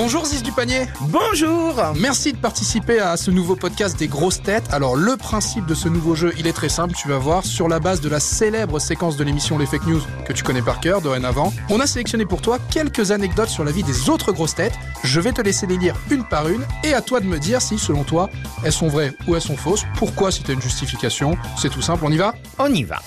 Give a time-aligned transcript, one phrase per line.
[0.00, 4.62] Bonjour Ziz du panier Bonjour Merci de participer à ce nouveau podcast des grosses têtes.
[4.70, 7.68] Alors le principe de ce nouveau jeu, il est très simple, tu vas voir, sur
[7.68, 10.78] la base de la célèbre séquence de l'émission Les Fake News que tu connais par
[10.78, 14.54] cœur dorénavant, on a sélectionné pour toi quelques anecdotes sur la vie des autres grosses
[14.54, 14.78] têtes.
[15.02, 17.60] Je vais te laisser les lire une par une et à toi de me dire
[17.60, 18.30] si selon toi
[18.62, 21.36] elles sont vraies ou elles sont fausses, pourquoi si tu as une justification.
[21.60, 23.00] C'est tout simple, on y va On y va.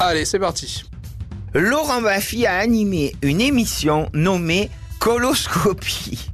[0.00, 0.84] Allez, c'est parti.
[1.54, 6.30] Laurent Baffy a animé une émission nommée Coloscopie.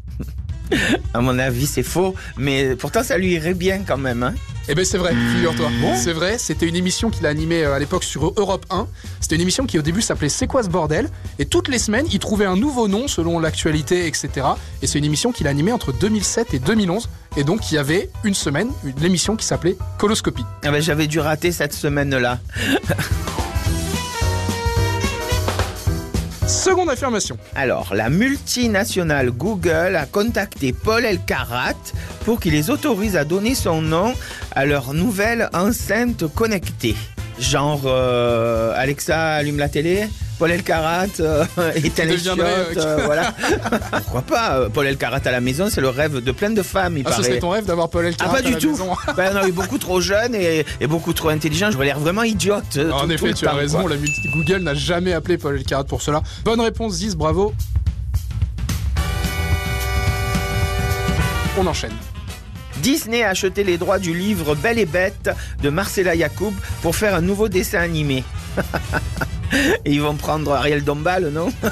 [1.15, 4.23] à mon avis, c'est faux, mais pourtant ça lui irait bien quand même.
[4.23, 4.35] Hein
[4.71, 5.71] eh ben c'est vrai, figure-toi.
[5.97, 8.87] C'est vrai, c'était une émission qu'il a animée euh, à l'époque sur Europe 1.
[9.19, 11.09] C'était une émission qui au début s'appelait C'est quoi ce bordel?
[11.39, 14.47] Et toutes les semaines, il trouvait un nouveau nom selon l'actualité, etc.
[14.83, 17.09] Et c'est une émission qu'il a animée entre 2007 et 2011.
[17.39, 18.69] Et donc il y avait une semaine,
[19.01, 20.45] l'émission qui s'appelait Coloscopie.
[20.63, 22.39] Ah ben, J'avais dû rater cette semaine-là.
[26.49, 27.37] Seconde affirmation.
[27.55, 31.75] Alors, la multinationale Google a contacté Paul Elkarat
[32.25, 34.15] pour qu'il les autorise à donner son nom
[34.57, 36.97] à leur nouvelle enceinte connectée.
[37.41, 40.09] Genre, euh, Alexa, allume la télé
[40.39, 41.45] Paul Elkarat euh,
[41.75, 43.35] est un euh, voilà.
[43.91, 47.05] Pourquoi pas Paul Elkarat à la maison, c'est le rêve de plein de femmes, il
[47.07, 48.71] ah, Ce serait ton rêve d'avoir Paul Elkarat ah, pas du tout.
[48.71, 48.91] Maison.
[49.17, 51.71] ben, non, il est beaucoup trop jeune et, beaucoup trop intelligent.
[51.71, 52.79] J'aurais l'air vraiment idiote.
[52.93, 53.87] en effet, tu as raison.
[53.87, 53.97] La
[54.33, 56.23] Google n'a jamais appelé Paul Elkarat pour cela.
[56.45, 57.53] Bonne réponse, 10, bravo.
[61.61, 61.91] On enchaîne.
[62.83, 65.31] Disney a acheté les droits du livre Belle et Bête
[65.63, 68.25] de Marcella Yacoub pour faire un nouveau dessin animé.
[69.85, 71.49] Et ils vont prendre Ariel Dombal, non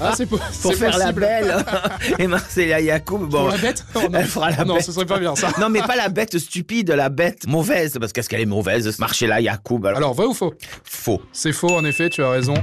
[0.00, 0.40] ah, c'est pour,
[0.74, 1.54] faire la belle.
[2.18, 4.84] Et Marcella Yacoub, bon, pour la bête Elle fera la non, bête.
[4.84, 5.50] ce serait pas bien ça.
[5.60, 9.40] Non, mais pas la bête stupide, la bête mauvaise, parce qu'est-ce qu'elle est mauvaise, Marcella
[9.40, 9.84] Yacoub.
[9.84, 9.98] Alors.
[9.98, 10.54] alors, vrai ou faux?
[10.82, 11.20] Faux.
[11.32, 12.54] C'est faux, en effet, tu as raison.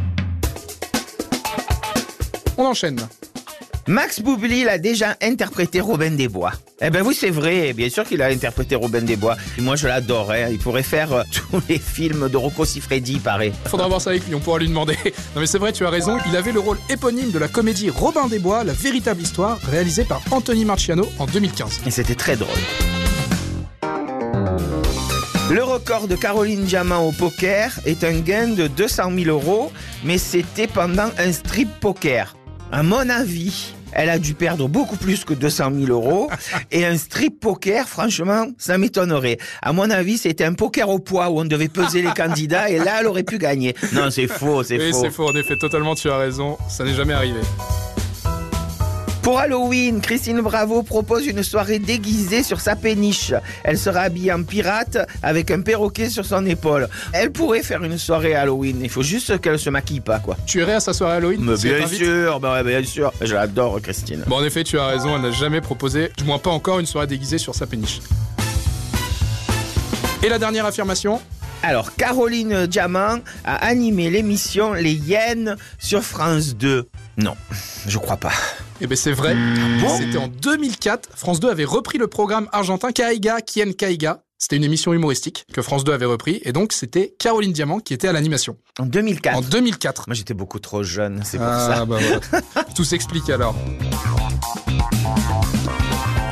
[2.58, 3.00] On enchaîne.
[3.88, 6.52] Max Boublil a déjà interprété Robin des Bois.
[6.82, 7.74] Eh ben oui, c'est vrai.
[7.74, 9.36] Bien sûr qu'il a interprété Robin des Bois.
[9.58, 10.32] Et moi, je l'adore.
[10.32, 10.50] Hein.
[10.52, 13.52] Il pourrait faire euh, tous les films de Rocco Siffredi, il paraît.
[13.66, 14.36] Faudra voir ça avec lui.
[14.36, 14.98] On pourra lui demander.
[15.36, 16.18] Non mais c'est vrai, tu as raison.
[16.28, 20.04] Il avait le rôle éponyme de la comédie Robin des Bois, la véritable histoire, réalisée
[20.04, 21.82] par Anthony Marciano en 2015.
[21.86, 22.50] Et c'était très drôle.
[25.50, 29.72] Le record de Caroline Diamant au poker est un gain de 200 000 euros,
[30.04, 32.36] mais c'était pendant un strip poker.
[32.72, 36.30] À mon avis, elle a dû perdre beaucoup plus que 200 000 euros.
[36.72, 39.38] Et un strip poker, franchement, ça m'étonnerait.
[39.62, 42.78] À mon avis, c'était un poker au poids où on devait peser les candidats et
[42.78, 43.76] là, elle aurait pu gagner.
[43.92, 45.02] Non, c'est faux, c'est oui, faux.
[45.02, 46.58] c'est faux, en effet, totalement, tu as raison.
[46.70, 47.42] Ça n'est jamais arrivé.
[49.22, 53.34] Pour Halloween, Christine Bravo propose une soirée déguisée sur sa péniche.
[53.64, 56.90] Elle sera habillée en pirate avec un perroquet sur son épaule.
[57.14, 58.80] Elle pourrait faire une soirée Halloween.
[58.82, 60.38] Il faut juste qu'elle se maquille pas, quoi.
[60.48, 63.14] Tu irais à sa soirée Halloween Bien sûr, bah bien sûr.
[63.22, 64.24] Je l'adore, Christine.
[64.26, 65.16] Bon, en effet, tu as raison.
[65.16, 68.00] Elle n'a jamais proposé, du moins pas encore, une soirée déguisée sur sa péniche.
[70.24, 71.22] Et la dernière affirmation
[71.64, 76.90] alors, Caroline Diamant a animé l'émission Les Hyènes sur France 2.
[77.18, 77.36] Non,
[77.86, 78.32] je crois pas.
[78.82, 79.36] Eh bien, c'est vrai.
[79.98, 81.10] C'était en 2004.
[81.16, 84.24] France 2 avait repris le programme argentin Kaiga Kien Kaiga.
[84.40, 86.42] C'était une émission humoristique que France 2 avait repris.
[86.46, 88.58] Et donc, c'était Caroline Diamant qui était à l'animation.
[88.80, 90.06] En 2004 En 2004.
[90.08, 91.86] Moi, j'étais beaucoup trop jeune, c'est pour ah, ça.
[91.86, 92.00] Bah
[92.76, 93.56] Tout s'explique alors.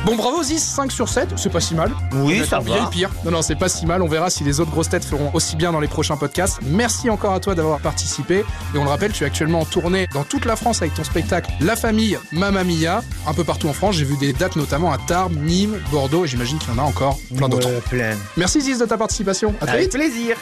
[0.06, 1.92] Bon, bravo Ziz, 5 sur 7, c'est pas si mal.
[2.14, 2.84] Oui, ça va.
[2.84, 3.10] Le pire.
[3.24, 4.00] Non, non, c'est pas si mal.
[4.00, 6.58] On verra si les autres grosses têtes feront aussi bien dans les prochains podcasts.
[6.62, 8.44] Merci encore à toi d'avoir participé.
[8.74, 11.04] Et on le rappelle, tu es actuellement en tournée dans toute la France avec ton
[11.04, 13.02] spectacle La Famille Mamma Mia.
[13.26, 13.96] Un peu partout en France.
[13.96, 16.86] J'ai vu des dates notamment à Tarbes, Nîmes, Bordeaux et j'imagine qu'il y en a
[16.86, 17.68] encore plein d'autres.
[17.90, 18.16] plein.
[18.38, 19.54] Merci Ziz de ta participation.
[19.60, 19.92] À très avec vite.
[19.92, 20.36] plaisir.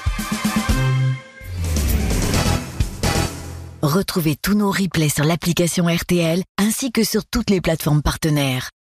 [3.83, 8.71] Retrouvez tous nos replays sur l'application RTL ainsi que sur toutes les plateformes partenaires.